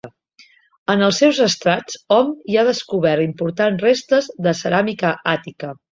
[0.93, 5.75] En els seus estrats hom hi ha descobert importants restes de ceràmica àtica.